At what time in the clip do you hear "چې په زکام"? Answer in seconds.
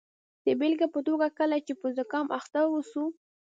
1.65-2.27